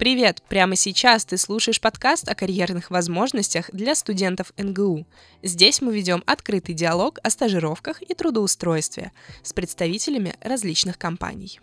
[0.00, 0.42] Привет!
[0.48, 5.06] Прямо сейчас ты слушаешь подкаст о карьерных возможностях для студентов НГУ.
[5.42, 11.60] Здесь мы ведем открытый диалог о стажировках и трудоустройстве с представителями различных компаний.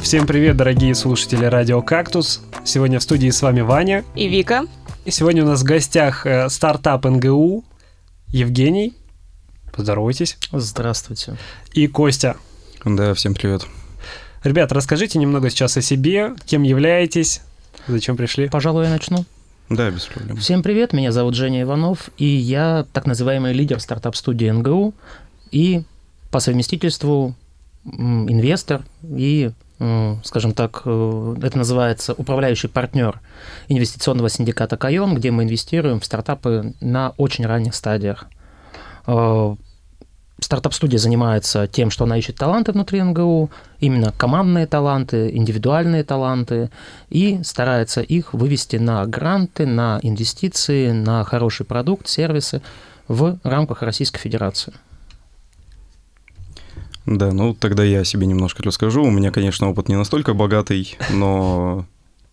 [0.00, 2.42] Всем привет, дорогие слушатели Радио Кактус.
[2.64, 4.04] Сегодня в студии с вами Ваня.
[4.16, 4.66] И Вика.
[5.04, 7.64] И сегодня у нас в гостях э, стартап НГУ
[8.26, 8.96] Евгений.
[9.72, 10.36] Поздоровайтесь.
[10.50, 11.36] Здравствуйте.
[11.74, 12.36] И Костя.
[12.84, 13.68] Да, всем привет.
[14.44, 17.42] Ребят, расскажите немного сейчас о себе, кем являетесь,
[17.86, 18.48] зачем пришли.
[18.48, 19.24] Пожалуй, я начну.
[19.70, 20.36] Да, без проблем.
[20.36, 24.94] Всем привет, меня зовут Женя Иванов, и я так называемый лидер стартап-студии НГУ
[25.52, 25.84] и
[26.32, 27.36] по совместительству
[27.84, 29.52] инвестор и,
[30.24, 33.20] скажем так, э, это называется управляющий партнер
[33.68, 38.26] инвестиционного синдиката Кайон, где мы инвестируем в стартапы на очень ранних стадиях.
[39.06, 39.54] Э,
[40.40, 43.50] стартап-студия занимается тем, что она ищет таланты внутри НГУ,
[43.82, 46.70] именно командные таланты, индивидуальные таланты,
[47.10, 52.62] и старается их вывести на гранты, на инвестиции, на хороший продукт, сервисы
[53.08, 54.72] в рамках Российской Федерации.
[57.06, 59.02] Да, ну тогда я себе немножко расскажу.
[59.02, 61.84] У меня, конечно, опыт не настолько богатый, но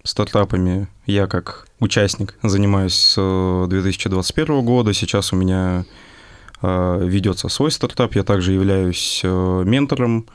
[0.04, 4.94] стартапами я как участник занимаюсь с 2021 года.
[4.94, 5.86] Сейчас у меня
[6.62, 8.16] Э, ведется свой стартап.
[8.16, 10.32] Я также являюсь э, ментором э,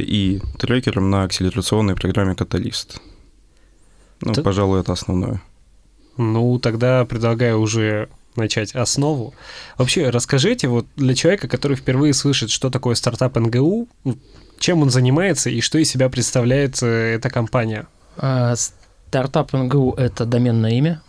[0.00, 3.00] и трекером на акселерационной программе «Каталист».
[4.20, 4.42] Ну, Т...
[4.42, 5.40] пожалуй, это основное.
[6.16, 9.34] Ну, тогда предлагаю уже начать основу.
[9.76, 13.88] Вообще, расскажите вот для человека, который впервые слышит, что такое стартап НГУ,
[14.58, 17.86] чем он занимается и что из себя представляет эта компания?
[18.16, 21.02] А, стартап НГУ– это доменное имя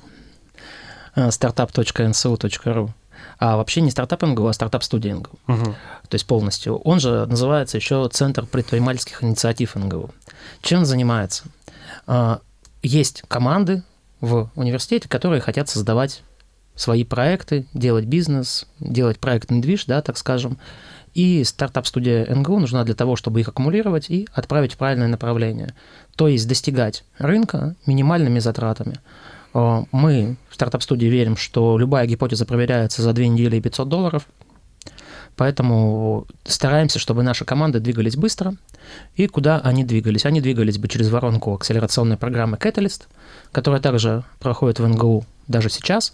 [1.15, 2.89] startup.nsu.ru.
[3.39, 5.31] А вообще не стартап НГУ, а стартап студия НГУ.
[5.47, 5.75] Угу.
[6.09, 6.77] То есть полностью.
[6.79, 10.11] Он же называется еще Центр предпринимательских инициатив НГУ.
[10.61, 11.45] Чем он занимается?
[12.05, 12.41] А,
[12.83, 13.83] есть команды
[14.19, 16.21] в университете, которые хотят создавать
[16.75, 20.57] свои проекты, делать бизнес, делать проектный движ, да, так скажем.
[21.13, 25.73] И стартап-студия НГУ нужна для того, чтобы их аккумулировать и отправить в правильное направление.
[26.15, 28.99] То есть достигать рынка минимальными затратами.
[29.53, 34.27] Э, мы в стартап-студии верим, что любая гипотеза проверяется за две недели и 500 долларов,
[35.39, 38.55] Поэтому стараемся, чтобы наши команды двигались быстро.
[39.15, 40.25] И куда они двигались?
[40.25, 43.03] Они двигались бы через воронку акселерационной программы Catalyst,
[43.53, 46.13] которая также проходит в НГУ даже сейчас.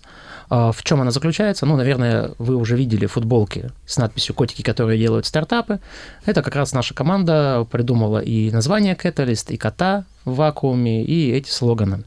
[0.51, 1.65] Э, в чем она заключается?
[1.65, 5.79] Ну, наверное, вы уже видели футболки с надписью «Котики, которые делают стартапы».
[6.27, 11.49] Это как раз наша команда придумала и название Catalyst, и кота в вакууме, и эти
[11.49, 12.03] слоганы.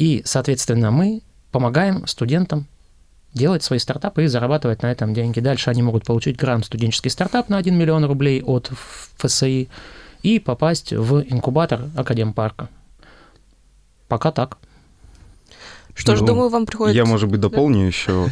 [0.00, 1.20] И, соответственно, мы
[1.52, 2.66] помогаем студентам
[3.34, 5.40] делать свои стартапы и зарабатывать на этом деньги.
[5.40, 8.72] Дальше они могут получить грант студенческий стартап на 1 миллион рублей от
[9.18, 9.68] ФСИ
[10.22, 12.70] и попасть в инкубатор Академпарка.
[14.08, 14.56] Пока так.
[15.94, 16.96] Что ж, ну, думаю, вам приходит...
[16.96, 17.86] Я, может быть, дополню да?
[17.86, 18.30] еще.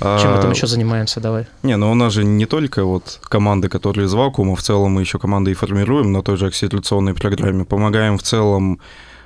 [0.00, 1.46] Чем мы там еще занимаемся, давай?
[1.62, 5.00] Не, ну у нас же не только вот команды, которые из вакуума, в целом мы
[5.00, 8.78] еще команды и формируем на той же акселерационной программе, помогаем в целом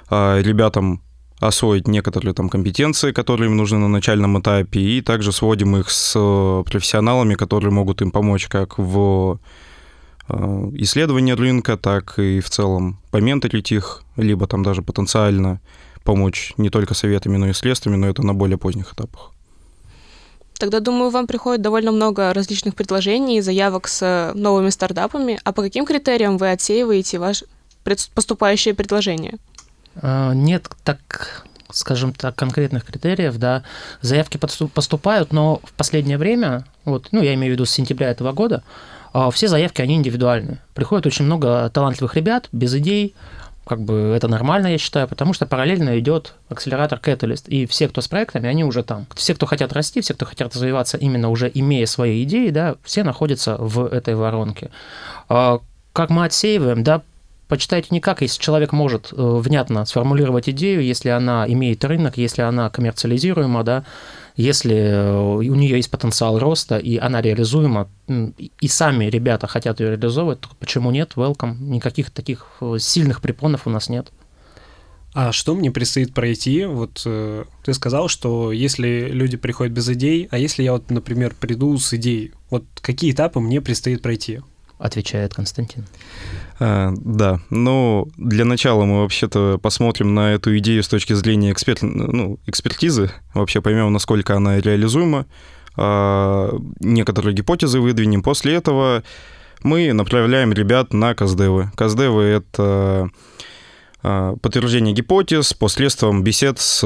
[0.09, 1.03] а, ребятам
[1.42, 6.14] освоить некоторые там компетенции, которые им нужны на начальном этапе, и также сводим их с
[6.14, 9.41] э, профессионалами, которые могут им помочь как в
[10.28, 15.60] э, исследовании рынка, так и в целом поменторить их, либо там даже потенциально
[16.04, 19.32] помочь не только советами, но и средствами, но это на более поздних этапах.
[20.59, 25.41] Тогда, думаю, вам приходит довольно много различных предложений и заявок с новыми стартапами.
[25.42, 27.47] А по каким критериям вы отсеиваете ваши
[28.14, 29.38] поступающие предложения?
[29.97, 31.44] А, нет так
[31.75, 33.62] скажем так, конкретных критериев, да,
[34.03, 38.32] заявки поступают, но в последнее время, вот, ну, я имею в виду с сентября этого
[38.32, 38.62] года,
[39.12, 40.58] а, все заявки, они индивидуальны.
[40.75, 43.14] Приходит очень много талантливых ребят, без идей,
[43.64, 48.00] как бы это нормально, я считаю, потому что параллельно идет акселератор Catalyst, и все, кто
[48.00, 49.06] с проектами, они уже там.
[49.14, 53.04] Все, кто хотят расти, все, кто хотят развиваться именно уже имея свои идеи, да, все
[53.04, 54.70] находятся в этой воронке.
[55.28, 55.60] А,
[55.92, 57.03] как мы отсеиваем, да,
[57.52, 62.71] почитайте никак, если человек может э, внятно сформулировать идею, если она имеет рынок, если она
[62.71, 63.84] коммерциализируема, да,
[64.36, 69.91] если э, у нее есть потенциал роста, и она реализуема, и сами ребята хотят ее
[69.91, 71.12] реализовывать, то почему нет?
[71.16, 71.59] Welcome.
[71.60, 74.10] Никаких таких э, сильных препонов у нас нет.
[75.12, 76.65] А что мне предстоит пройти?
[76.65, 81.34] Вот э, ты сказал, что если люди приходят без идей, а если я вот, например,
[81.38, 84.41] приду с идеей, вот какие этапы мне предстоит пройти?
[84.82, 85.86] Отвечает Константин.
[86.58, 91.82] А, да, ну, для начала мы вообще-то посмотрим на эту идею с точки зрения эксперт,
[91.82, 95.26] ну, экспертизы, вообще поймем, насколько она реализуема,
[95.76, 98.22] а, некоторые гипотезы выдвинем.
[98.22, 99.02] После этого
[99.62, 101.70] мы направляем ребят на каздевы.
[101.76, 103.08] Каздевы— это
[104.02, 106.80] а, подтверждение гипотез посредством бесед с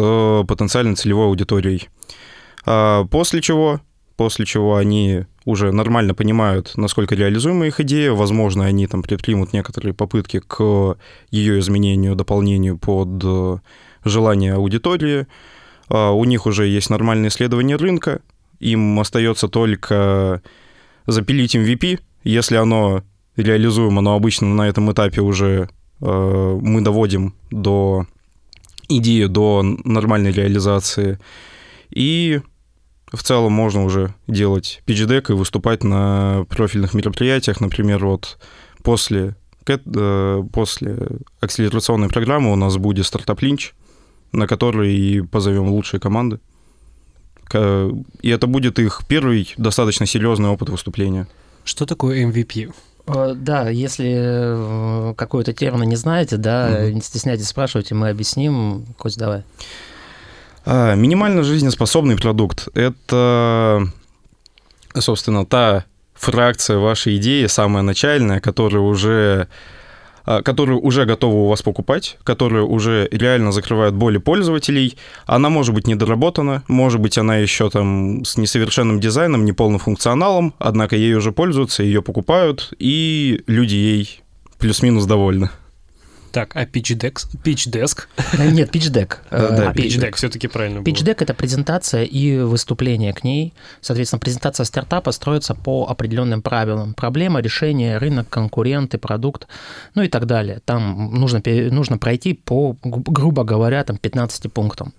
[0.47, 1.89] потенциальной целевой аудиторией.
[2.67, 3.81] А, после чего,
[4.17, 9.95] после чего они уже нормально понимают, насколько реализуема их идея, возможно, они там предпримут некоторые
[9.95, 10.97] попытки к
[11.31, 13.61] ее изменению, дополнению под
[14.05, 15.27] желание аудитории.
[15.89, 18.21] А, у них уже есть нормальное исследование рынка,
[18.59, 20.43] им остается только
[21.07, 23.03] запилить MVP, если оно
[23.37, 25.69] реализуемо, но обычно на этом этапе уже
[26.01, 28.07] э, мы доводим до
[28.89, 31.19] идеи, до нормальной реализации.
[31.91, 32.41] И
[33.17, 37.61] в целом можно уже делать pitch и выступать на профильных мероприятиях.
[37.61, 38.39] Например, вот
[38.83, 39.37] после,
[39.67, 40.99] э, после
[41.41, 43.75] акселерационной программы у нас будет стартап-линч,
[44.33, 46.39] на который и позовем лучшие команды.
[47.55, 51.29] И это будет их первый достаточно серьезный опыт выступления.
[51.65, 52.73] Что такое MVP?
[53.07, 56.95] Э, да, если э, какой-то термин не знаете, да, угу.
[56.95, 58.87] не стесняйтесь спрашивать, и мы объясним.
[58.99, 59.45] Кость, давай.
[60.67, 63.89] А, минимально жизнеспособный продукт– это,
[64.99, 65.85] собственно, та
[66.15, 69.47] фракция вашей идеи, самая начальная, которая уже
[70.25, 74.99] а, которую уже готовы у вас покупать, которая уже реально закрывает боли пользователей.
[75.25, 80.97] Она может быть недоработана, может быть, она еще там с несовершенным дизайном, неполным функционалом, однако
[80.97, 84.21] ей уже пользуются, ее покупают, и люди ей
[84.59, 85.51] плюс-минус довольны.
[86.37, 87.27] Так, а Pitch Deck?
[87.43, 88.09] Pitch Desk?
[88.53, 89.17] Нет, Pitch Deck.
[89.31, 93.55] Да, Pitch Deck все-таки правильно Pitch Deck— это презентация и выступление к ней.
[93.81, 96.93] Соответственно, презентация стартапа строится по определенным правилам.
[96.93, 99.49] Проблема, решение, рынок, конкуренты, продукт,
[99.95, 100.61] ну и так далее.
[100.67, 101.41] Там нужно,
[101.71, 104.93] нужно пройти по, грубо говоря, там 15 пунктам.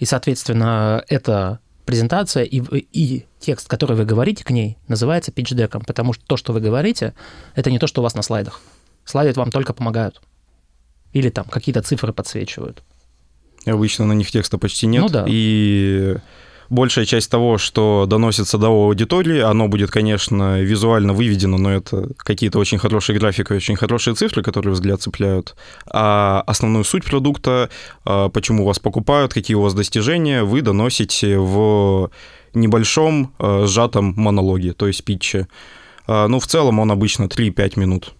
[0.00, 2.60] И, соответственно, это презентация и,
[2.92, 7.14] и текст, который вы говорите к ней, называется питчдеком, потому что то, что вы говорите,
[7.54, 8.60] это не то, что у вас на слайдах.
[9.06, 10.20] Слайды вам только помогают.
[11.14, 12.82] Или там какие-то цифры подсвечивают.
[13.64, 15.02] Обычно на них текста почти нет.
[15.02, 15.24] Ну да.
[15.26, 16.16] И
[16.68, 22.58] большая часть того, что доносится до аудитории, оно будет, конечно, визуально выведено, но это какие-то
[22.58, 25.54] очень хорошие графики, очень хорошие цифры, которые взгляд цепляют.
[25.86, 27.70] А основную суть продукта,
[28.04, 32.10] а, почему вас покупают, какие у вас достижения, вы доносите в
[32.54, 35.46] небольшом а, сжатом монологе, то есть питче.
[36.06, 38.14] А, ну, в целом он обычно 3-5 минут.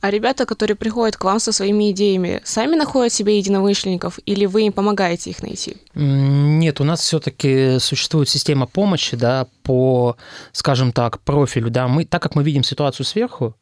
[0.00, 4.66] А ребята, которые приходят к вам со своими идеями, сами находят себе единомышленников или вы
[4.66, 5.76] им помогаете их найти?
[5.94, 10.16] Нет, у нас все-таки существует система помощи, да, по,
[10.52, 11.88] скажем так, профилю, да.
[11.88, 13.56] Мы, так как мы видим ситуацию сверху,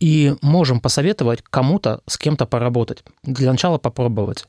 [0.00, 3.04] и можем посоветовать кому-то с кем-то поработать.
[3.22, 4.46] Для начала попробовать.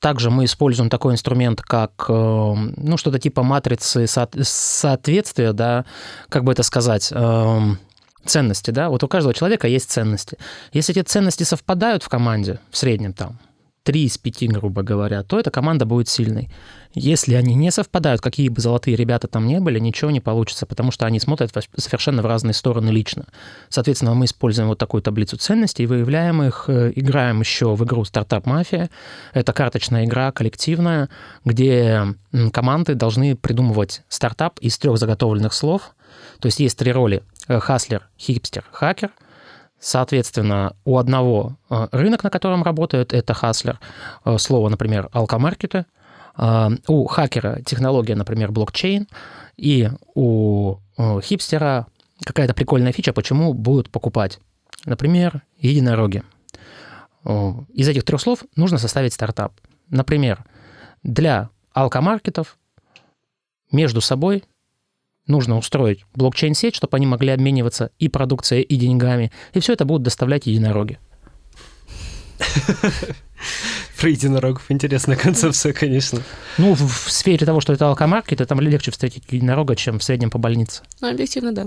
[0.00, 5.84] Также мы используем такой инструмент, как эм, ну, что-то типа матрицы соответствия, да,
[6.30, 7.78] как бы это сказать, эм,
[8.26, 10.38] ценности, да, вот у каждого человека есть ценности.
[10.72, 13.38] Если эти ценности совпадают в команде, в среднем там,
[13.84, 16.50] три из пяти, грубо говоря, то эта команда будет сильной.
[16.94, 20.90] Если они не совпадают, какие бы золотые ребята там не были, ничего не получится, потому
[20.90, 23.26] что они смотрят совершенно в разные стороны лично.
[23.68, 28.46] Соответственно, мы используем вот такую таблицу ценностей, выявляем их, э, играем еще в игру «Стартап
[28.46, 28.90] Мафия».
[29.32, 31.08] Это карточная игра коллективная,
[31.44, 32.14] где
[32.52, 35.94] команды должны придумывать стартап из трех заготовленных слов.
[36.38, 39.10] То есть есть три роли хаслер, хипстер, хакер.
[39.78, 43.80] Соответственно, у одного э, рынок, на котором работает, это хаслер.
[44.24, 45.86] Э, слово, например, алкомаркеты.
[46.88, 49.06] У хакера технология, например, блокчейн.
[49.56, 50.78] И у
[51.22, 51.86] хипстера
[52.24, 54.40] какая-то прикольная фича, почему будут покупать.
[54.84, 56.24] Например, единороги.
[57.24, 59.52] Из этих трех слов нужно составить стартап.
[59.90, 60.44] Например,
[61.04, 62.58] для алкомаркетов
[63.70, 64.42] между собой
[65.26, 69.32] нужно устроить блокчейн-сеть, чтобы они могли обмениваться и продукцией, и деньгами.
[69.52, 70.98] И все это будут доставлять единороги.
[73.98, 76.20] Про единорогов интересная концепция, конечно.
[76.58, 80.38] Ну, в сфере того, что это алкомаркет, там легче встретить единорога, чем в среднем по
[80.38, 80.82] больнице.
[81.00, 81.66] Ну, объективно, да.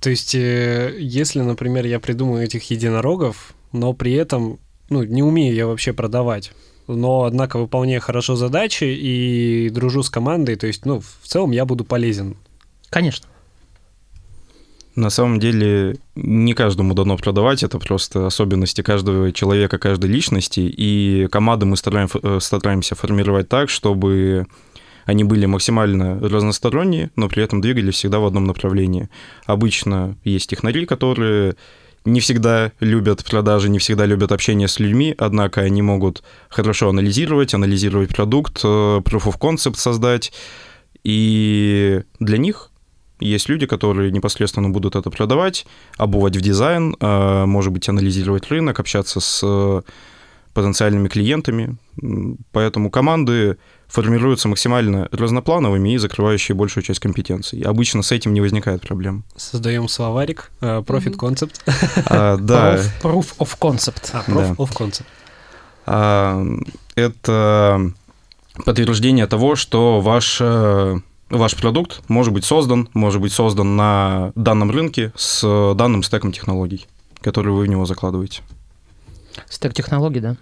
[0.00, 4.58] То есть, э, если, например, я придумаю этих единорогов, но при этом,
[4.88, 6.52] ну, не умею я вообще продавать,
[6.86, 11.66] но, однако, выполняю хорошо задачи и дружу с командой, то есть, ну, в целом я
[11.66, 12.36] буду полезен
[12.90, 13.26] Конечно.
[14.96, 21.28] На самом деле не каждому дано продавать, это просто особенности каждого человека, каждой личности, и
[21.30, 24.46] команды мы стараем, э, стараемся формировать так, чтобы
[25.06, 29.08] они были максимально разносторонние, но при этом двигались всегда в одном направлении.
[29.46, 31.54] Обычно есть технари, которые
[32.04, 37.54] не всегда любят продажи, не всегда любят общение с людьми, однако они могут хорошо анализировать,
[37.54, 40.32] анализировать продукт, э, proof of concept создать,
[41.04, 42.69] и для них
[43.20, 48.80] Есть люди, которые непосредственно будут это продавать, обувать в дизайн, э, может быть, анализировать рынок,
[48.80, 49.82] общаться с э,
[50.54, 51.76] потенциальными клиентами.
[52.52, 53.58] Поэтому команды
[53.88, 57.60] формируются максимально разноплановыми и закрывающие большую часть компетенций.
[57.62, 59.24] Обычно с этим не возникает проблем.
[59.36, 61.60] Создаем словарик, Profit Concept.
[62.06, 62.76] А, да.
[63.02, 64.10] Proof of Concept.
[64.12, 65.04] А, Proof of Concept.
[65.86, 66.44] А,
[66.94, 67.92] это
[68.64, 70.98] подтверждение того, что ваш, э,
[71.30, 76.86] ваш продукт может быть создан, может быть создан на данном рынке с данным стеком технологий,
[77.20, 78.42] которые вы в него закладываете.
[79.48, 80.36] Стек технологий, да?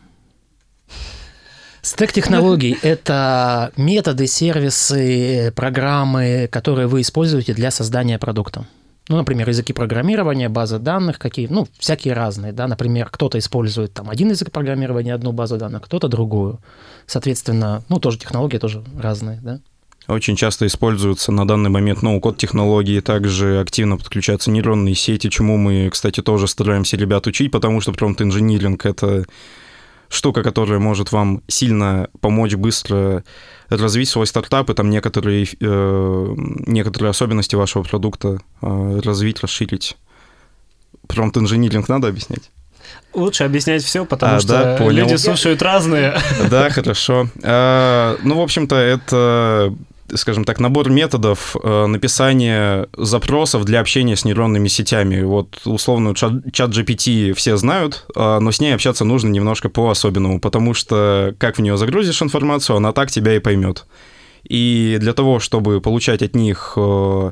[1.82, 8.66] Стек технологий– это методы, сервисы, программы, которые вы используете для создания продукта.
[9.08, 14.10] Ну, например, языки программирования, базы данных какие, ну, всякие разные, да, например, кто-то использует там
[14.10, 16.60] один язык программирования, одну базу данных, кто-то другую.
[17.06, 19.60] Соответственно, ну, тоже технологии тоже разные, да.
[20.08, 25.90] Очень часто используются на данный момент ноу-код технологии, также активно подключаются нейронные сети, чему мы,
[25.90, 29.26] кстати, тоже стараемся ребят учить, потому что промпт-инжиниринг— это
[30.08, 33.22] штука, которая может вам сильно помочь быстро
[33.68, 36.34] развить свой стартап и там некоторые, э,
[36.66, 39.98] некоторые особенности вашего продукта э, развить, расширить.
[41.06, 42.50] Промпт-инжиниринг надо объяснять?
[43.12, 45.04] Лучше объяснять все, потому а, что да, понял.
[45.04, 46.16] люди слушают разные.
[46.50, 47.28] Да, хорошо.
[47.42, 49.74] А, ну, в общем-то, это
[50.14, 55.22] скажем так, набор методов э, написания запросов для общения с нейронными сетями.
[55.22, 60.74] Вот условно чат, GPT все знают, э, но с ней общаться нужно немножко по-особенному, потому
[60.74, 63.86] что как в нее загрузишь информацию, она так тебя и поймет.
[64.44, 67.30] И для того, чтобы получать от них э,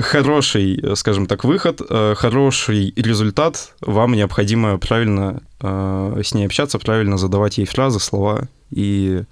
[0.00, 1.80] хороший, скажем так, выход,
[2.16, 9.24] хороший результат, вам необходимо правильно с ней общаться, правильно задавать ей фразы, слова и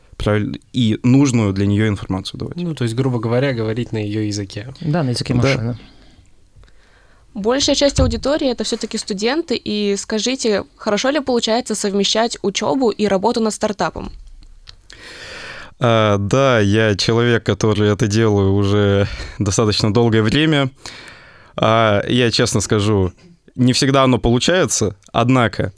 [0.72, 2.56] и нужную для нее информацию давать.
[2.56, 4.74] Ну, то есть, грубо говоря, говорить на ее языке.
[4.80, 5.74] Да, на языке машины.
[5.74, 5.78] Да.
[7.32, 13.40] Большая часть аудитории это все-таки студенты, и скажите, хорошо ли получается совмещать учебу и работу
[13.40, 14.10] над стартапом?
[15.78, 19.06] А, да, я человек, который это делаю уже
[19.38, 20.70] достаточно долгое время.
[21.56, 23.12] А, я честно скажу,
[23.54, 25.72] не всегда оно получается, однако,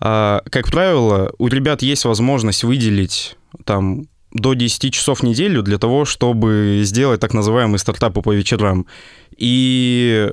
[0.00, 5.78] а, как правило, у ребят есть возможность выделить там до 10 часов в неделю для
[5.78, 8.86] того, чтобы сделать так называемые стартапы по вечерам.
[9.36, 10.32] И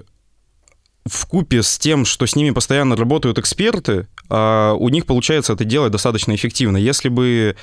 [1.05, 5.65] в купе с тем, что с ними постоянно работают эксперты, а, у них получается это
[5.65, 6.77] делать достаточно эффективно.
[6.77, 7.55] Если бы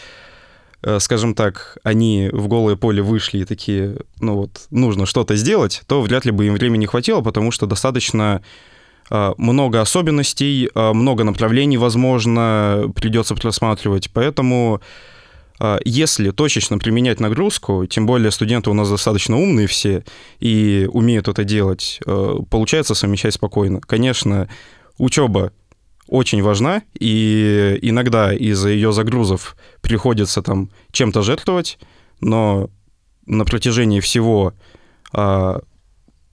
[0.82, 5.82] э, скажем так, они в голое поле вышли и такие, ну вот, нужно что-то сделать,
[5.86, 8.42] то вряд ли бы им времени хватило, потому что достаточно
[9.10, 14.10] а, много особенностей, а, много направлений, возможно, придется просматривать.
[14.12, 14.80] Поэтому
[15.84, 20.04] если точечно применять нагрузку, тем более студенты у нас достаточно умные все
[20.38, 23.80] и умеют это делать, э, получается совмещать спокойно.
[23.80, 24.48] Конечно,
[24.96, 25.52] учеба
[26.08, 31.78] очень важна, и иногда из-за ее загрузов приходится там чем-то жертвовать,
[32.20, 32.68] но
[33.26, 34.54] на протяжении всего
[35.12, 35.60] а,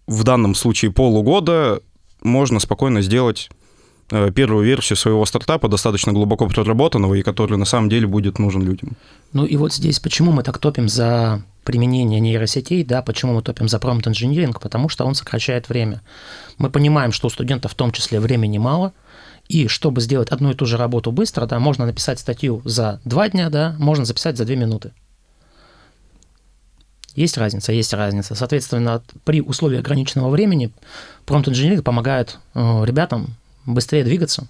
[0.07, 1.81] в данном случае полугода
[2.24, 3.50] можно спокойно сделать
[4.09, 8.95] первую версию своего стартапа, достаточно глубоко проработанного, и который на самом деле будет нужен людям.
[9.33, 13.67] Ну и вот здесь почему мы так топим за применение нейросетей, да, почему мы топим
[13.67, 16.01] за промпт инжиниринг, потому что он сокращает время.
[16.57, 18.93] Мы понимаем, что у студентов в том числе времени мало,
[19.49, 23.27] и чтобы сделать одну и ту же работу быстро, да, можно написать статью за два
[23.27, 24.91] дня, да, можно записать за две минуты.
[27.15, 28.35] Есть разница, есть разница.
[28.35, 30.71] Соответственно, при условии ограниченного времени
[31.25, 33.35] промпт инжиниринг помогает э, ребятам
[33.67, 34.47] быстрее двигаться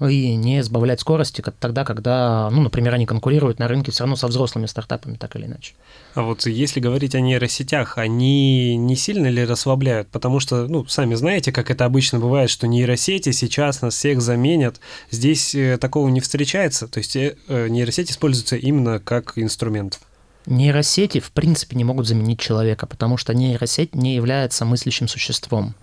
[0.00, 4.28] и не сбавлять скорости тогда, когда, ну, например, они конкурируют на рынке все равно со
[4.28, 5.74] взрослыми стартапами, так или иначе.
[6.14, 10.08] А вот если говорить о нейросетях, они не сильно ли расслабляют?
[10.08, 14.80] Потому что, ну, сами знаете, как это обычно бывает, что нейросети сейчас нас всех заменят.
[15.10, 20.00] Здесь э, такого не встречается, то есть э, э, нейросеть используется именно как инструмент.
[20.46, 25.74] Нейросети, в принципе, не могут заменить человека, потому что нейросеть не является мыслящим существом.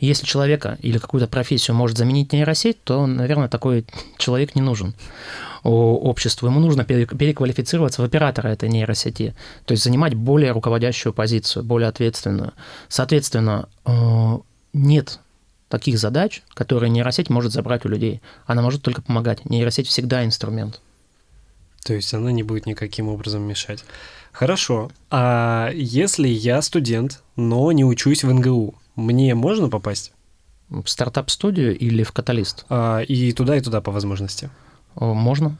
[0.00, 3.84] Если человека или какую-то профессию может заменить нейросеть, то, наверное, такой
[4.18, 4.94] человек не нужен
[5.62, 6.48] обществу.
[6.48, 9.34] Ему нужно переквалифицироваться в оператора этой нейросети,
[9.66, 12.52] то есть занимать более руководящую позицию, более ответственную.
[12.88, 14.38] Соответственно, э,
[14.72, 15.18] нет
[15.68, 18.22] таких задач, которые нейросеть может забрать у людей.
[18.46, 19.44] Она может только помогать.
[19.44, 20.80] Нейросеть всегда инструмент.
[21.84, 23.84] То есть она не будет никаким образом мешать.
[24.32, 24.90] Хорошо.
[25.10, 30.12] А если я студент, но не учусь в НГУ, мне можно попасть?
[30.68, 32.64] В стартап-студию или в каталист?
[32.68, 34.50] А, и туда, и туда по возможности.
[34.94, 35.56] Можно,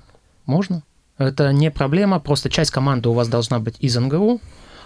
[0.47, 0.83] можно.
[1.19, 4.41] Это не проблема, просто часть команды у вас должна быть из НГУ,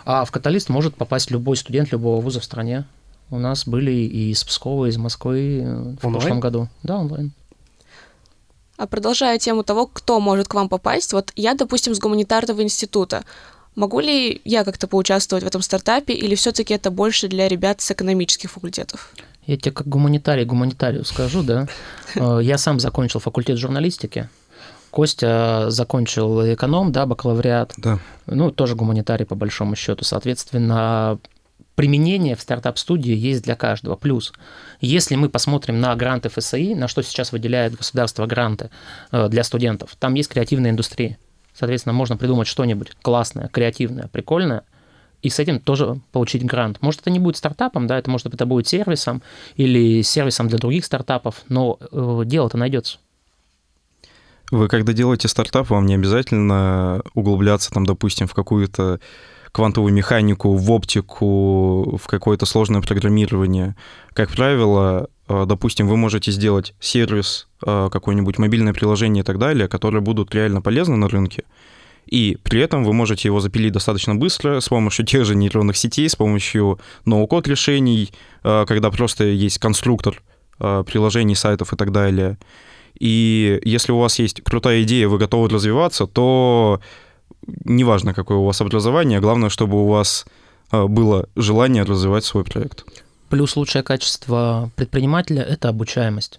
[0.06, 2.84] А в каталист может попасть любой студент любого вуза в стране.
[3.30, 6.12] У нас были и из Пскова, и из Москвы э, в Онлайн?
[6.20, 6.68] прошлом году.
[6.82, 7.32] Да, онлайн.
[8.76, 13.24] А продолжая тему того, кто может к вам попасть, вот я, допустим, с гуманитарного института.
[13.74, 17.90] Могу ли я как-то поучаствовать в этом стартапе, или все-таки это больше для ребят с
[17.90, 19.12] экономических факультетов?
[19.46, 21.68] Я тебе как гуманитарий гуманитарию скажу, да.
[22.14, 24.28] Э, Я сам закончил факультет журналистики.
[24.90, 27.72] Костя закончил эконом, да, бакалавриат.
[27.76, 27.98] Да.
[28.26, 30.04] Ну, тоже гуманитарий по большому счету.
[30.04, 31.18] Соответственно,
[31.74, 33.96] применение в стартап-студии есть для каждого.
[33.96, 34.32] Плюс,
[34.80, 38.70] если мы посмотрим на гранты ФСИ, на что сейчас выделяет государство гранты
[39.10, 41.18] э, для студентов, там есть креативная индустрия.
[41.54, 44.64] Соответственно, можно придумать что-нибудь классное, креативное, прикольное,
[45.22, 46.78] и с этим тоже получить грант.
[46.82, 49.22] Может, это не будет стартапом, да, это может это будет сервисом
[49.56, 52.98] или сервисом для других стартапов, но э, дело-то найдется.
[54.50, 59.00] Вы когда делаете стартап, вам не обязательно углубляться, там, допустим, в какую-то
[59.50, 63.76] квантовую механику, в оптику, в какое-то сложное программирование.
[64.12, 70.02] Как правило, допустим, вы можете сделать сервис, э, какое-нибудь мобильное приложение и так далее, которые
[70.02, 71.44] будут реально полезны на рынке,
[72.06, 76.08] и при этом вы можете его запилить достаточно быстро с помощью тех же нейронных сетей,
[76.08, 78.12] с помощью ноу-код решений,
[78.42, 80.22] э, когда просто есть конструктор
[80.58, 82.38] э, приложений, сайтов и так далее.
[82.98, 86.80] И если у вас есть крутая идея, вы готовы развиваться, то
[87.64, 90.26] неважно, какое у вас образование, главное, чтобы у вас
[90.70, 92.84] э, было желание развивать свой проект.
[93.34, 96.38] Плюс лучшее качество предпринимателя– это обучаемость.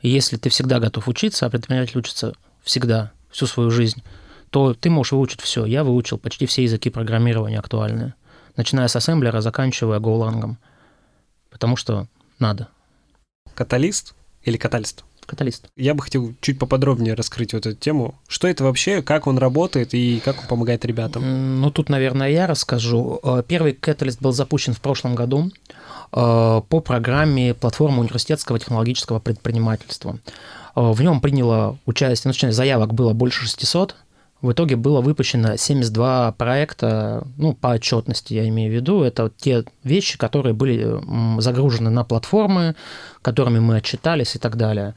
[0.00, 4.02] И если ты всегда готов учиться, а предприниматель учится всегда, всю свою жизнь,
[4.50, 5.64] то ты можешь выучить все.
[5.64, 8.14] Я выучил почти все языки программирования актуальные,
[8.56, 10.58] начиная с ассемблера, заканчивая гоулангом.
[11.50, 12.08] Потому что
[12.40, 12.66] надо.
[13.54, 15.04] Каталист или каталист?
[15.26, 15.68] Каталист.
[15.76, 18.16] Я бы хотел чуть поподробнее раскрыть вот эту тему.
[18.26, 21.60] Что это вообще, как он работает и как он помогает ребятам?
[21.60, 23.20] Ну, тут, наверное, я расскажу.
[23.22, 25.52] Э, Первый Catalyst был запущен в прошлом году
[26.10, 30.18] по программе платформы университетского технологического предпринимательства.
[30.76, 33.96] Э, В нем приняло участие, ну, точнее, заявок было больше 600,
[34.42, 39.64] в итоге было выпущено 72 проекта, ну, по отчетности я имею в виду, это те
[39.84, 41.00] вещи, которые были
[41.40, 42.74] загружены на платформы,
[43.22, 44.94] которыми мы отчитались и так далее.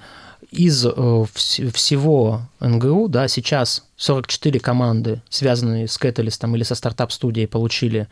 [0.52, 7.48] Из э, вс- всего НГУ, да, сейчас 44 команды, связанные с Кэталистом или со стартап-студией,
[7.48, 8.08] получили э,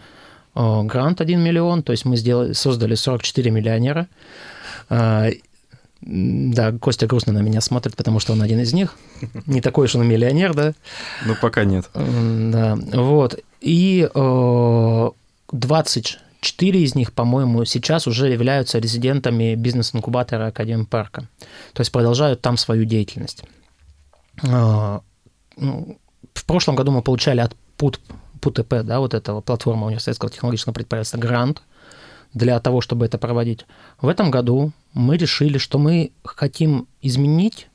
[0.56, 4.08] грант 1 миллион, то есть мы сделали, создали 44 миллионера.
[4.90, 5.32] Э,
[6.02, 8.96] Да, Костя грустно на меня смотрит, потому что он один из них.
[9.48, 10.74] Не такой уж он миллионер, да?
[11.26, 11.90] Ну, пока нет.
[11.94, 13.40] Да, вот.
[13.62, 15.10] И э,
[15.52, 21.28] 24 из них, по-моему, сейчас уже являются резидентами бизнес-инкубатора Академпарка.
[21.74, 23.44] То есть продолжают там свою деятельность.
[24.44, 25.00] Э,
[25.58, 25.98] ну,
[26.34, 28.00] В прошлом году мы получали от ПУТ,
[28.46, 31.64] ПУТП, да, вот этого платформа университетского технологического предприятия, грант
[32.34, 33.66] для того, чтобы это проводить.
[34.00, 37.68] В этом году мы решили, что мы хотим изменить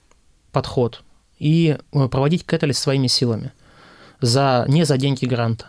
[0.52, 1.02] подход
[1.40, 3.52] и э, проводить каталист своими силами
[4.20, 5.66] за, не за деньги гранта.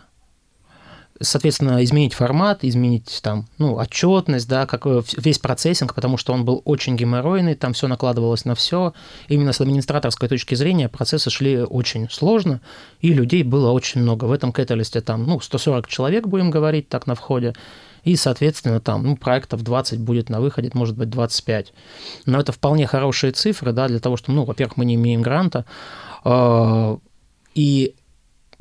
[1.22, 6.44] Соответственно, изменить формат, изменить там, ну, отчетность, да, как, э, весь процессинг, потому что он
[6.44, 8.92] был очень геморройный, там все накладывалось на все.
[9.28, 12.60] Именно с администраторской точки зрения процессы шли очень сложно,
[13.00, 14.24] и людей было очень много.
[14.24, 17.54] В этом каталисте там, ну, 140 человек, будем говорить так, на входе,
[18.04, 21.72] и, соответственно, там, ну, проектов 20 будет на выходе, может быть, 25.
[22.26, 25.64] Но это вполне хорошие цифры, да, для того, что, ну, во-первых, мы не имеем гранта,
[26.24, 26.96] э,
[27.54, 27.94] и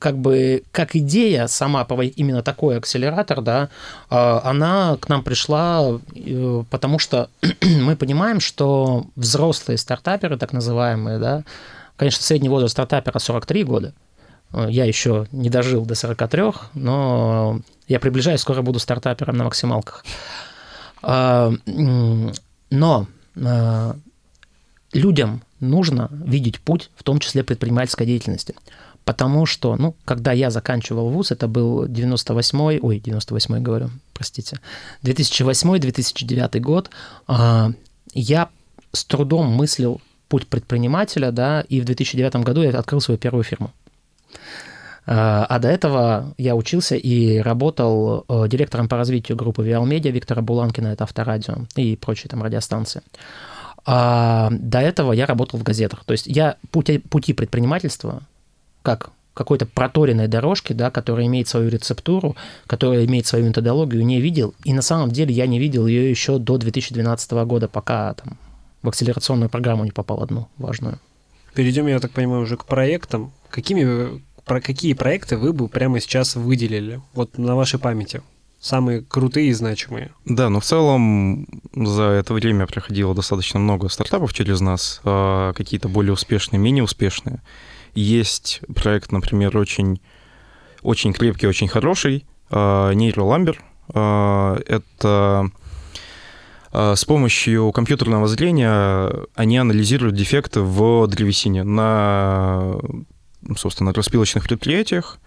[0.01, 1.87] как бы как идея сама
[2.17, 3.69] именно такой акселератор, да,
[4.09, 7.29] э, она к нам пришла, э, потому что
[7.61, 11.43] мы понимаем, что взрослые стартаперы, так называемые, да,
[11.95, 13.93] конечно, средний возраст стартапера 43 года,
[14.53, 20.05] Э, я еще не дожил до 43, но я приближаюсь, скоро буду стартапером на максималках.
[21.03, 21.51] А,
[22.69, 23.07] Но
[23.43, 23.95] а,
[24.93, 28.55] людям нужно видеть путь, в том числе предпринимательской деятельности.
[29.05, 34.59] Потому что, ну, когда я заканчивал вуз, это был 98-й, ой, 98-й говорю, простите,
[35.03, 36.89] 2008-2009 год,
[37.27, 37.71] а,
[38.13, 38.49] я
[38.91, 43.71] с трудом мыслил путь предпринимателя, да, и в 2009 году я открыл свою первую фирму.
[45.05, 50.41] А а до этого я учился и работал э, директором по развитию группы Виалмедиа Виктора
[50.41, 53.01] Буланкина, это авторадио и прочие там радиостанции.
[53.83, 56.03] А до этого я работал в газетах.
[56.05, 58.21] То есть я пути, пути предпринимательства,
[58.81, 62.35] как какой-то проторенной дорожки, да, которая имеет свою рецептуру,
[62.67, 64.53] которая имеет свою методологию, не видел.
[64.65, 68.37] И на самом деле я не видел ее еще до 2012 года, пока там
[68.81, 70.99] в акселерационную программу не попал одну важную.
[71.53, 73.31] Перейдем, я так понимаю, уже к проектам.
[73.49, 77.01] Какими про какие проекты вы бы прямо сейчас выделили?
[77.13, 78.21] Вот на вашей памяти.
[78.59, 80.11] Самые крутые и значимые.
[80.25, 85.89] Да, но в целом за это время проходило достаточно много стартапов через нас, а, какие-то
[85.89, 87.41] более успешные, менее успешные.
[87.93, 90.01] Есть проект, например, очень,
[90.82, 93.63] очень крепкий, очень хороший, Нейроламбер.
[93.93, 95.51] Это
[96.71, 102.75] а, с помощью компьютерного зрения они анализируют дефекты в древесине на,
[103.58, 105.19] собственно, распилочных предприятиях,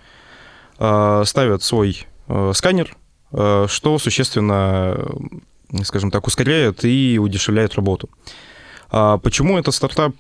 [0.79, 2.97] а, ставят свой а, сканер,
[3.31, 4.97] что существенно,
[5.83, 8.09] скажем так, ускоряет и удешевляет работу.
[8.89, 10.15] Почему этот стартап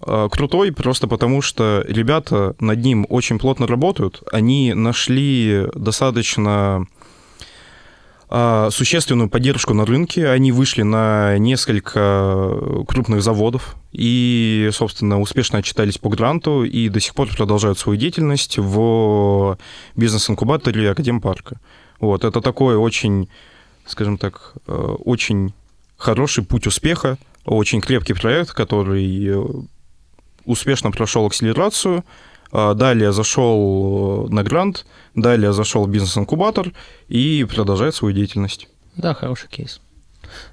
[0.00, 0.72] крутой?
[0.72, 4.22] Просто потому, что ребята над ним очень плотно работают.
[4.32, 6.86] Они нашли достаточно
[8.32, 10.28] а, существенную поддержку на рынке.
[10.28, 17.14] Они вышли на несколько крупных заводов и, собственно, успешно отчитались по гранту и до сих
[17.16, 19.58] пор продолжают свою деятельность в
[19.96, 21.58] бизнес-инкубаторе Академпарка.
[21.98, 23.28] Вот, это такой очень,
[23.84, 25.52] скажем так, э, очень
[25.96, 29.44] хороший путь успеха, очень крепкий проект, который э,
[30.44, 32.04] успешно прошел акселерацию,
[32.52, 36.72] а, далее зашел на грант, далее зашел в бизнес-инкубатор
[37.08, 38.68] и продолжает свою деятельность.
[38.96, 39.80] Да, хороший кейс.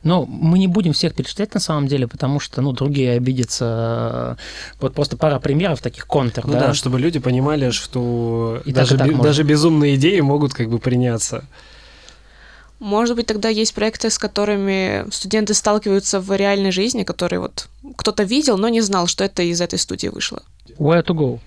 [0.03, 4.37] Но мы не будем всех перечислять на самом деле, потому что, ну, другие обидятся.
[4.79, 6.59] Вот просто пара примеров таких контр, ну, да?
[6.59, 10.69] да, чтобы люди понимали, что и даже, так, и так даже безумные идеи могут как
[10.69, 11.45] бы приняться.
[12.79, 18.23] Может быть, тогда есть проекты, с которыми студенты сталкиваются в реальной жизни, которые вот кто-то
[18.23, 20.43] видел, но не знал, что это из этой студии вышло.
[20.77, 21.39] Where to go?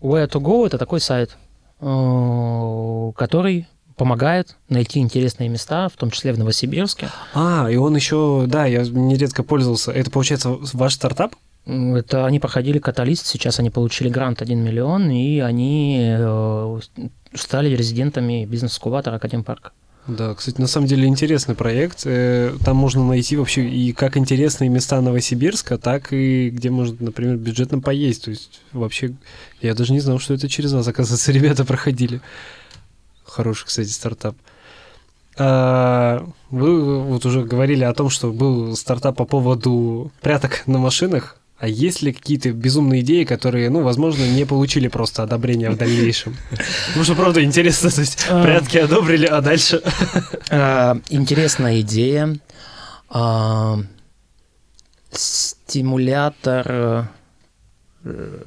[0.00, 1.36] Where to go– это такой сайт,
[1.80, 7.08] э, который помогает найти интересные места, в том числе в Новосибирске.
[7.34, 9.92] А, и он еще, да, я нередко пользовался.
[9.92, 11.34] Это, получается, ваш стартап?
[11.66, 16.80] Это они проходили каталист, сейчас они получили грант 1 миллион, и они э,
[17.34, 19.70] стали резидентами бизнес-скуватора Академпарка.
[20.08, 22.02] Да, кстати, на самом деле интересный проект.
[22.06, 27.36] Э, там можно найти вообще и как интересные места Новосибирска, так и где можно, например,
[27.36, 28.24] бюджетно поесть.
[28.24, 29.14] То есть вообще
[29.60, 32.20] я даже не знал, что это через вас, оказывается, ребята проходили.
[33.24, 34.34] Хороший, кстати, стартап.
[35.38, 41.36] А, вы вот уже говорили о том, что был стартап по поводу пряток на машинах.
[41.62, 46.36] А есть ли какие-то безумные идеи, которые, ну, возможно, не получили просто одобрения в дальнейшем?
[46.88, 48.42] Потому что, правда, интересно, то есть а.
[48.42, 49.80] прятки одобрили, а дальше?
[50.50, 52.36] А, интересная идея.
[53.10, 53.78] А,
[55.12, 57.08] стимулятор...
[58.02, 58.42] Э,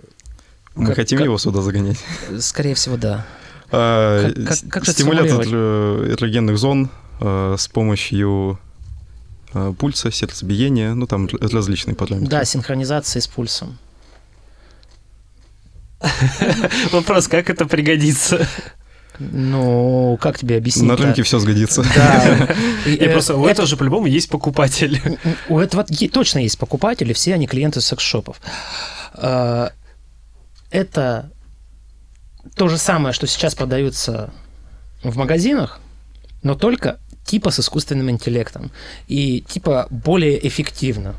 [0.76, 2.04] Мы хотим его сюда загонять?
[2.42, 3.26] Скорее всего, да.
[3.70, 6.90] Стимулятор э, эрогенных зон
[7.22, 8.65] э, с помощью Э,
[9.80, 12.30] пульса, сердцебиения, ну там различные параметры.
[12.30, 13.78] Да, синхронизация с пульсом.
[16.92, 18.48] Вопрос, как это пригодится?
[19.20, 20.86] Ну, как тебе объяснить?
[20.86, 21.86] На рынке все сгодится.
[21.96, 22.50] Да.
[22.86, 25.02] И просто у этого же по-любому есть покупатель.
[25.50, 28.42] У этого точно есть покупатели, все они клиенты секс-шопов.
[29.14, 29.72] А,
[30.70, 31.32] это
[32.56, 34.34] то же самое, что сейчас продаются
[35.02, 35.80] в магазинах,
[36.44, 38.72] но только типа с искусственным интеллектом
[39.08, 41.16] и типа более эффективно.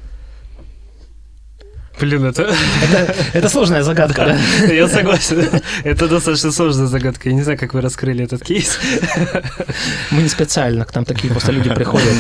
[1.99, 2.55] Блин, это...
[2.83, 3.14] это...
[3.33, 4.73] Это сложная загадка, да?
[4.73, 5.62] Я согласен.
[5.83, 7.31] Это достаточно сложная загадка.
[7.31, 8.79] Я не знаю, как вы раскрыли этот кейс.
[10.11, 12.12] Мы не специально, к нам такие просто люди приходят.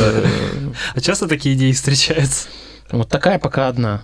[0.94, 2.48] А часто такие идеи встречаются?
[2.90, 4.02] Вот такая пока одна.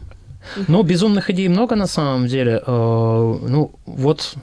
[0.68, 2.62] Ну, безумных идей много на самом деле.
[2.66, 4.35] Э, ну, вот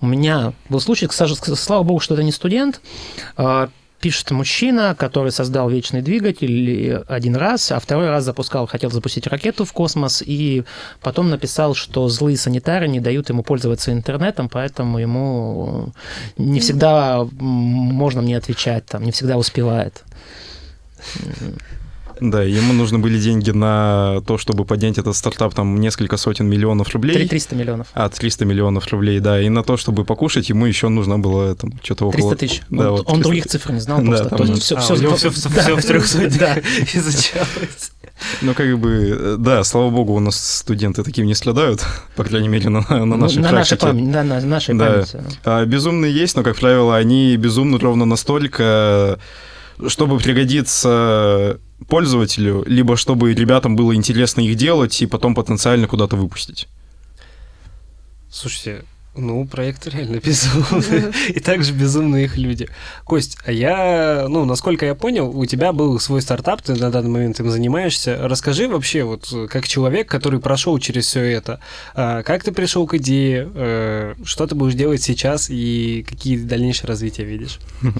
[0.00, 2.80] у меня был случай, слава богу, что это не студент,
[3.38, 3.68] э,
[4.00, 9.64] пишет мужчина, который создал вечный двигатель один раз, а второй раз запускал, хотел запустить ракету
[9.64, 10.64] в космос, и
[11.00, 15.92] потом написал, что злые санитары не дают ему пользоваться интернетом, поэтому ему
[16.36, 20.02] не всегда можно мне отвечать, там, не всегда успевает.
[22.20, 26.88] Да, ему нужны были деньги на то, чтобы поднять этот стартап там несколько сотен миллионов
[26.90, 27.28] рублей.
[27.28, 27.88] 300 миллионов.
[27.92, 29.40] А, 300 миллионов рублей, да.
[29.40, 32.34] И на то, чтобы покушать, ему еще нужно было там что-то около...
[32.34, 32.62] 300 тысяч.
[32.70, 34.30] Да, он, вот он других цифр не знал просто.
[34.30, 34.54] Да, там...
[34.56, 35.62] все, а, все, все, все, да.
[35.62, 36.58] все в трех да.
[36.94, 37.92] изучалось.
[38.40, 42.70] Ну, как бы, да, слава богу, у нас студенты таким не страдают, по крайней мере,
[42.70, 43.74] на, на ну, нашей на практике.
[43.74, 44.86] Нашей памяти, да, на нашей да.
[44.86, 45.18] памяти.
[45.44, 49.18] А, безумные есть, но, как правило, они безумны ровно настолько,
[49.86, 56.68] чтобы пригодиться пользователю, либо чтобы ребятам было интересно их делать и потом потенциально куда-то выпустить.
[58.30, 58.84] Слушайте,
[59.16, 61.12] Ну, проект реально безумный.
[61.28, 62.68] И также безумные их люди.
[63.04, 67.10] Кость, а я, ну, насколько я понял, у тебя был свой стартап, ты на данный
[67.10, 68.18] момент им занимаешься.
[68.20, 71.60] Расскажи вообще, вот как человек, который прошел через все это,
[71.94, 76.88] а, как ты пришел к идее, э, что ты будешь делать сейчас и какие дальнейшие
[76.88, 77.58] развития видишь?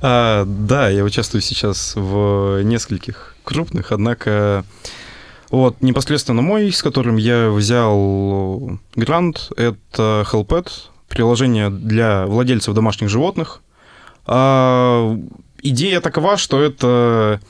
[0.00, 4.64] А, да, я участвую сейчас в нескольких крупных, однако
[5.50, 10.68] вот, непосредственно мой, с которым я взял грант, это Helpet,
[11.08, 13.62] приложение для владельцев домашних животных.
[14.26, 15.18] А,
[15.62, 17.40] идея такова, что это,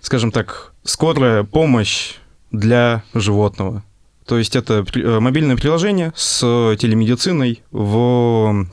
[0.00, 2.14] скажем так, скорая помощь
[2.50, 3.84] для животного.
[4.26, 6.40] То есть это э, мобильное приложение с
[6.80, 8.66] телемедициной, в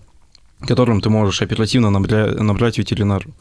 [0.65, 3.31] котором ты можешь оперативно набрать ветеринару.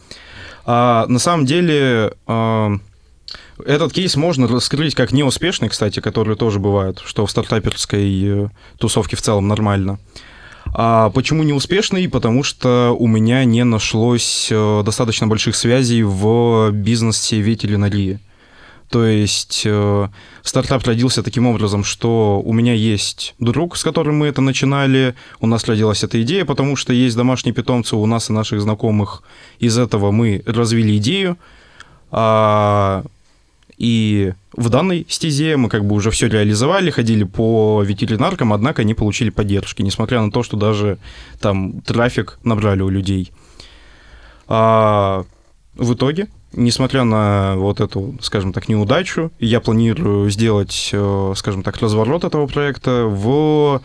[0.67, 2.73] А на самом деле а,
[3.65, 9.17] этот кейс можно раскрыть как неуспешный, кстати, которые тоже бывают, что в стартаперской э, тусовке
[9.17, 9.99] в целом нормально.
[10.75, 12.09] А почему неуспешный?
[12.09, 18.21] Потому что у меня не нашлось э, достаточно больших связей в бизнесе ветеринарии.
[18.89, 20.09] То есть э,
[20.43, 25.47] стартап родился таким образом, что у меня есть друг, с которым мы это начинали, у
[25.47, 29.23] нас родилась эта идея, потому что есть домашние питомцы у нас и наших знакомых.
[29.59, 31.39] Из этого мы развили идею.
[32.11, 33.05] А
[33.79, 38.95] и в данной стезе мы как бы уже все реализовали, ходили по ветеринаркам, однако не
[38.95, 40.99] получили поддержки, несмотря на то, что даже
[41.41, 43.33] там трафик набрали у людей.
[44.49, 45.25] А
[45.75, 51.79] в итоге, несмотря на вот эту, скажем так, неудачу, я планирую сделать, э, скажем так,
[51.79, 53.81] разворот этого проекта в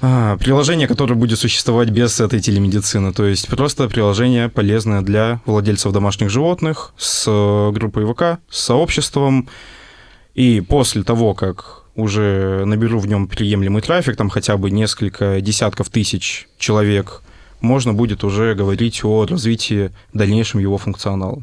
[0.00, 3.12] а, приложение, которое будет существовать без этой телемедицины.
[3.12, 9.48] То есть просто приложение полезное для владельцев домашних животных с э, группой ВК, с сообществом.
[10.34, 15.88] И после того, как уже наберу в нем приемлемый трафик, там хотя бы несколько десятков
[15.88, 17.22] тысяч человек,
[17.60, 21.42] можно будет уже говорить о развитии дальнейшем его функционала.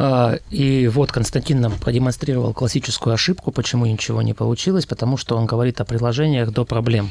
[0.00, 5.46] А, и вот Константин нам продемонстрировал классическую ошибку, почему ничего не получилось, потому что он
[5.46, 7.10] говорит о приложениях до проблем.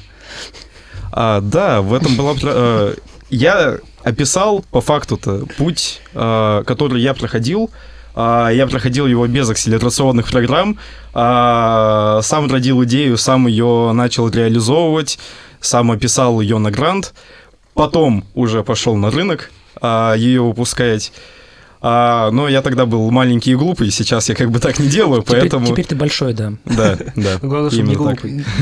[1.12, 2.34] А, да, в этом была...
[2.41, 2.95] Э,
[3.30, 7.69] я описал по факту-то путь, э, который я проходил.
[8.15, 10.80] А, я проходил его без акселерационных программ,
[11.13, 15.19] а, сам родил идею, сам ее начал реализовывать,
[15.60, 17.13] сам описал ее на грант,
[17.73, 19.52] потом уже пошел на рынок
[19.84, 21.12] ее выпускать.
[21.79, 25.21] А, но я тогда был маленький и глупый, сейчас я как бы так не делаю,
[25.21, 25.67] теперь, поэтому...
[25.67, 26.53] Теперь ты большой, да.
[26.65, 27.37] Да, да.
[27.41, 28.45] Главное, чтобы не глупый.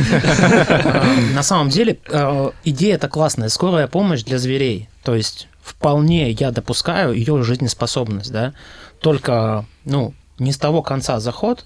[0.67, 3.49] А, на самом деле, а, идея это классная.
[3.49, 4.89] Скорая помощь для зверей.
[5.03, 8.53] То есть вполне я допускаю ее жизнеспособность, да.
[8.99, 11.65] Только, ну, не с того конца заход,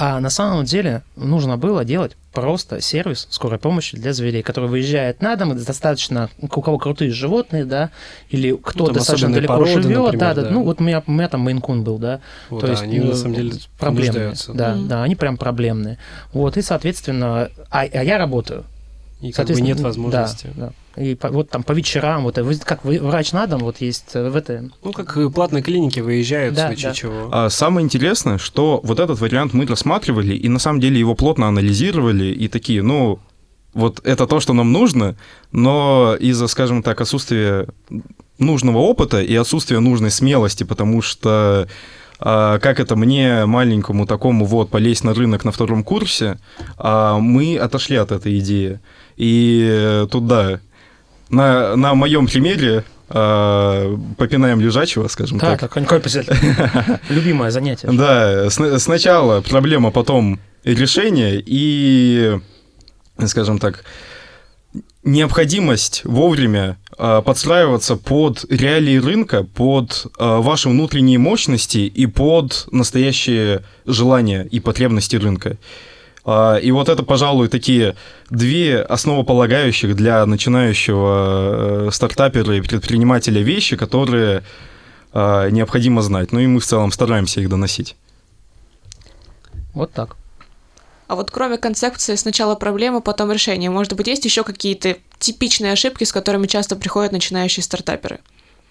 [0.00, 5.20] а на самом деле нужно было делать просто сервис скорой помощи для зверей, который выезжает
[5.20, 7.90] на дом, достаточно, у кого крутые животные, да,
[8.30, 11.02] или кто ну, достаточно далеко породы, живет, например, да, да, да, ну вот у меня,
[11.04, 14.34] у меня там мейнкун был, да, вот, то да, есть они на самом деле проблемные,
[14.54, 14.86] да, mm-hmm.
[14.86, 15.98] да, они прям проблемные,
[16.32, 18.64] вот и соответственно, а, а я работаю,
[19.20, 20.50] и как бы нет возможности.
[20.54, 21.02] Да, да.
[21.02, 24.36] И по, вот там по вечерам, вот как врач на дом, вот есть э, в
[24.36, 24.68] это.
[24.82, 26.94] Ну, как платные клиники выезжают да, в случае да.
[26.94, 27.28] чего.
[27.32, 31.48] А самое интересное, что вот этот вариант мы рассматривали, и на самом деле его плотно
[31.48, 33.18] анализировали, и такие, ну,
[33.74, 35.16] вот это то, что нам нужно,
[35.52, 37.68] но из-за, скажем так, отсутствия
[38.38, 41.68] нужного опыта и отсутствия нужной смелости, потому что
[42.18, 46.38] как это мне, маленькому такому, вот, полезть на рынок на втором курсе,
[46.76, 48.80] а мы отошли от этой идеи.
[49.16, 50.60] И тут, да,
[51.30, 55.60] на, на моем примере э, попинаем лежачего, скажем так.
[55.60, 55.86] Так, конь
[57.08, 57.88] Любимое занятие.
[57.92, 62.38] Да, сначала проблема, потом решение, и,
[63.26, 63.84] скажем так,
[65.08, 73.64] необходимость вовремя э, подстраиваться под реалии рынка, под э, ваши внутренние мощности и под настоящие
[73.86, 75.56] желания и потребности рынка.
[76.24, 77.96] А, и вот это, пожалуй, такие
[78.28, 84.42] две основополагающих для начинающего э, стартапера и предпринимателя вещи, которые
[85.14, 86.32] необходимо знать.
[86.32, 87.96] Ну и мы в целом стараемся их доносить.
[89.72, 90.16] Вот так.
[91.08, 96.04] А вот кроме концепции сначала проблема, потом решение, может быть, есть еще какие-то типичные ошибки,
[96.04, 98.20] с которыми часто приходят начинающие стартаперы?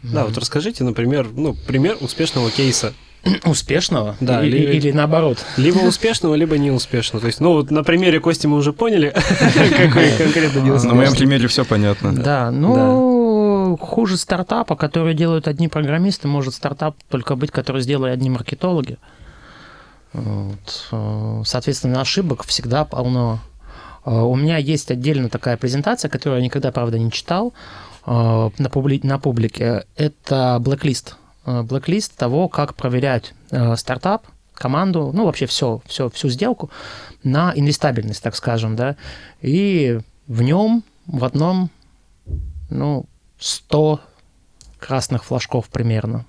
[0.04, 2.94] Да, вот расскажите, например, ну, пример успешного кейса
[3.44, 4.16] Успешного?
[4.20, 5.40] Да, или, или, или наоборот?
[5.58, 7.22] Либо успешного, либо неуспешного.
[7.22, 9.14] То есть, ну, вот на примере Кости мы уже поняли,
[9.76, 10.90] какой конкретно неуспешный.
[10.90, 12.14] На моем примере все понятно.
[12.14, 18.30] Да, ну, хуже стартапа, который делают одни программисты, может стартап только быть, который сделали одни
[18.30, 18.98] маркетологи.
[20.14, 21.46] Вот.
[21.46, 23.40] Соответственно, ошибок всегда полно.
[24.06, 27.54] У меня есть отдельно такая презентация, которую я никогда, правда, не читал
[28.06, 29.02] на, публи...
[29.04, 29.86] на публике.
[29.96, 31.18] Это блэклист.
[31.46, 33.34] Блэклист того, как проверять
[33.76, 36.72] стартап, команду, ну, вообще все, все, всю сделку
[37.24, 38.96] на инвестабельность, так скажем, да.
[39.42, 41.70] И в нем, в одном,
[42.70, 43.06] ну,
[43.40, 44.02] 100
[44.80, 46.26] красных флажков примерно.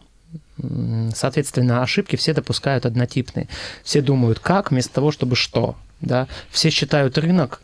[1.14, 3.48] Соответственно, ошибки все допускают однотипные.
[3.84, 5.76] Все думают, как, вместо того, чтобы что.
[6.00, 6.28] Да?
[6.50, 7.60] Все считают рынок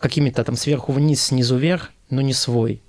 [0.00, 2.82] какими-то там сверху вниз, снизу вверх, но не свой.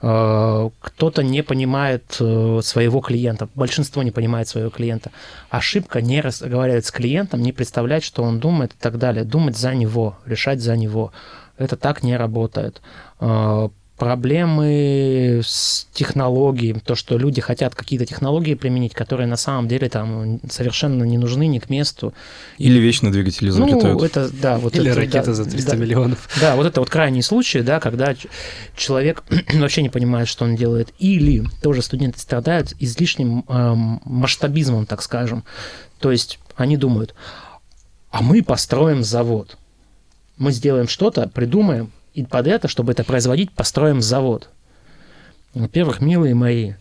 [0.00, 5.10] Э, кто-то не понимает э, своего клиента, большинство не понимает своего клиента.
[5.50, 9.24] Ошибка не разговаривать с клиентом, не представлять, что он думает и так далее.
[9.24, 11.12] Думать за него, решать за него.
[11.56, 12.80] Это так не работает.
[13.98, 20.40] Проблемы с технологией, то, что люди хотят какие-то технологии применить, которые на самом деле там
[20.48, 22.14] совершенно не нужны ни к месту.
[22.58, 23.98] Или вечно двигатели изобретают.
[23.98, 26.28] Ну, это, да, вот Или это, ракеты да, за 300 да, миллионов.
[26.40, 28.14] Да, вот это вот крайний случай, да, когда
[28.76, 30.94] человек вообще не понимает, что он делает.
[31.00, 35.42] Или тоже студенты страдают излишним эм, масштабизмом, так скажем.
[35.98, 37.14] То есть они думают,
[38.10, 39.58] а мы построим завод.
[40.36, 44.48] Мы сделаем что-то, придумаем, и под это, чтобы это производить, построим завод.
[45.54, 46.72] Во-первых, милые мои,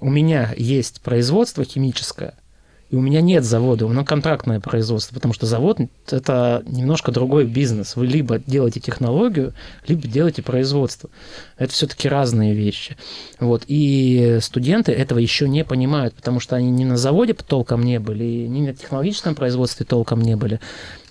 [0.00, 2.34] у меня есть производство химическое–
[2.88, 5.78] и у меня нет завода, у меня контрактное производство, потому что завод–
[6.10, 7.96] это немножко другой бизнес.
[7.96, 9.54] Вы либо делаете технологию,
[9.88, 11.10] либо делаете производство.
[11.58, 12.96] Это все-таки разные вещи.
[13.40, 13.64] Вот.
[13.66, 18.46] И студенты этого еще не понимают, потому что они ни на заводе толком не были,
[18.46, 20.60] ни на технологическом производстве толком не были.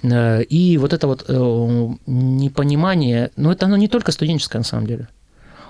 [0.01, 1.33] Э, и вот это вот э,
[2.05, 5.09] непонимание, ну это оно не только студенческое на самом деле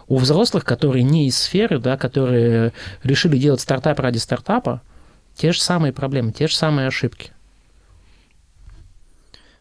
[0.07, 4.81] у взрослых, которые не из сферы, да, которые решили делать стартап ради стартапа,
[5.35, 7.31] те же самые проблемы, те же самые ошибки.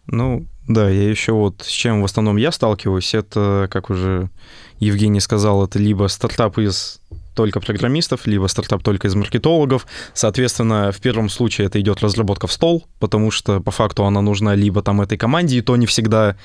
[0.07, 4.31] Ну, да, я еще вот с чем в основном я сталкиваюсь, это, как уже
[4.79, 7.01] Евгений сказал, это либо стартап из
[7.35, 9.87] только программистов, либо стартап только из маркетологов.
[10.13, 14.55] Соответственно, в первом случае это идет разработка в стол, потому что по факту она нужна
[14.55, 16.37] либо там этой команде, и то не всегда.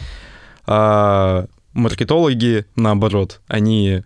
[0.66, 4.04] А маркетологи, наоборот, они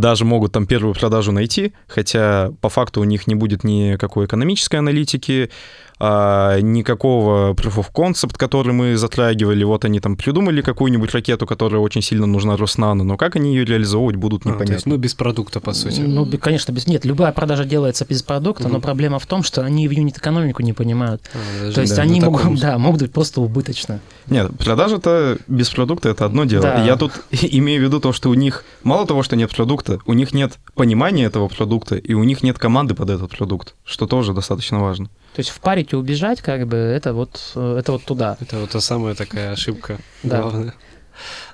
[0.00, 4.76] даже могут там первую продажу найти, хотя по факту у них не будет никакой экономической
[4.76, 5.50] аналитики,
[5.98, 9.64] никакого proof of concept, который мы затрагивали.
[9.64, 13.64] Вот они там придумали какую-нибудь ракету, которая очень сильно нужна Роснано, но как они ее
[13.64, 14.64] реализовывать будут, непонятно.
[14.64, 16.00] А, то есть, ну, без продукта, по сути.
[16.00, 16.86] Ну, конечно, без...
[16.86, 18.74] Нет, любая продажа делается без продукта, угу.
[18.74, 21.22] но проблема в том, что они в юнит-экономику не понимают.
[21.34, 24.00] А, то есть да, они могут, да, могут быть просто убыточны.
[24.28, 26.62] Нет, продажа-то без продукта– это одно дело.
[26.62, 26.84] Да.
[26.84, 30.12] Я тут имею в виду то, что у них мало того, что нет продукта, у
[30.12, 34.34] них нет понимания этого продукта, и у них нет команды под этот продукт, что тоже
[34.34, 35.08] достаточно важно.
[35.36, 38.38] То есть в парите убежать, как бы, это вот, э, это вот туда.
[38.40, 40.40] Это вот та самая такая ошибка да.
[40.40, 40.74] главная.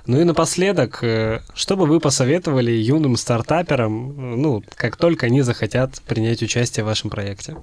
[0.05, 6.01] Ну и напоследок, э, что бы вы посоветовали юным стартаперам, ну, как только они захотят
[6.03, 7.57] принять участие в вашем проекте?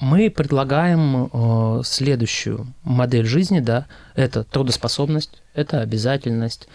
[0.00, 6.68] Мы предлагаем э, следующую модель жизни, да, это трудоспособность, это обязательность,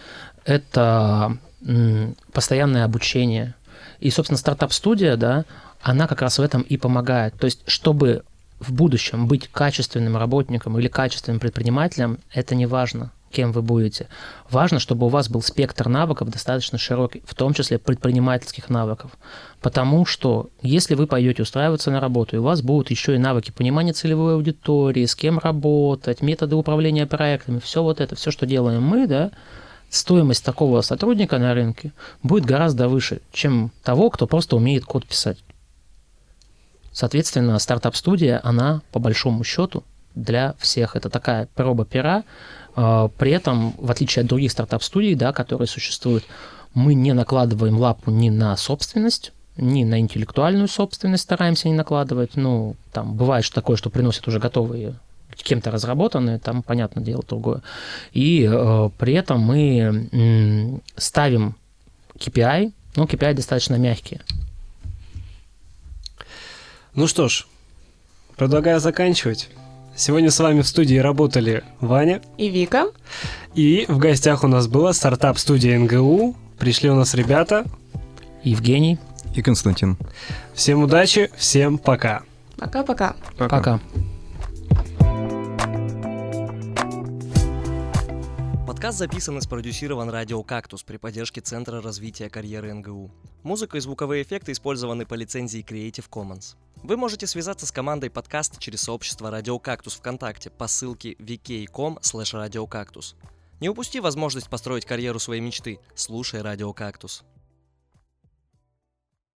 [0.44, 3.54] это э, постоянное обучение.
[4.00, 5.44] И, собственно, стартап-студия, да,
[5.86, 7.34] она как раз в этом и помогает.
[7.38, 8.24] То есть, чтобы
[8.58, 14.08] в будущем быть качественным работником или качественным предпринимателем, это не важно, кем вы будете.
[14.50, 19.12] Важно, чтобы у вас был спектр навыков достаточно широкий, в том числе предпринимательских навыков.
[19.60, 23.52] Потому что если вы пойдете устраиваться на работу, и у вас будут еще и навыки
[23.52, 28.82] понимания целевой аудитории, с кем работать, методы управления проектами, все вот это, все, что делаем
[28.82, 29.30] мы, да,
[29.88, 31.92] стоимость такого сотрудника на рынке
[32.24, 35.38] будет гораздо выше, чем того, кто просто умеет код писать.
[36.96, 40.96] Соответственно, стартап-студия, она по большому счету для всех.
[40.96, 42.24] Это такая проба пера.
[42.74, 46.24] А, при этом, в отличие от других стартап-студий, да, которые существуют,
[46.72, 52.34] мы не накладываем лапу ни на собственность, ни на интеллектуальную собственность стараемся не накладывать.
[52.34, 54.94] Ну, там бывает что такое, что приносят уже готовые
[55.36, 57.60] кем-то разработанные, там, понятное дело, другое.
[58.14, 61.56] И э, при этом мы э, ставим
[62.18, 64.22] KPI, ну, KPI достаточно мягкие.
[66.96, 67.46] Ну что ж,
[68.36, 69.50] предлагаю заканчивать.
[69.94, 72.86] Сегодня с вами в студии работали Ваня и Вика.
[73.54, 76.34] И в гостях у нас была стартап-студия НГУ.
[76.58, 77.66] Пришли у нас ребята.
[78.42, 78.98] Евгений.
[79.34, 79.98] И Константин.
[80.54, 82.22] Всем удачи, всем пока.
[82.56, 83.14] Пока-пока.
[83.36, 83.56] Пока.
[83.56, 83.80] пока.
[88.76, 93.10] Подкаст записан и спродюсирован радио «Кактус» при поддержке Центра развития карьеры НГУ.
[93.42, 96.56] Музыка и звуковые эффекты использованы по лицензии Creative Commons.
[96.82, 103.16] Вы можете связаться с командой подкаста через сообщество «Радио Кактус» ВКонтакте по ссылке vk.com/радиокактус.
[103.60, 105.80] Не упусти возможность построить карьеру своей мечты.
[105.94, 107.24] Слушай «Радио Кактус».